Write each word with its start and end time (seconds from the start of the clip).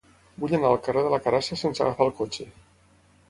Vull 0.43 0.53
anar 0.57 0.69
al 0.69 0.79
carrer 0.87 1.03
de 1.07 1.11
la 1.15 1.19
Carassa 1.27 1.59
sense 1.63 1.85
agafar 1.85 2.07
el 2.09 2.15
cotxe. 2.23 2.49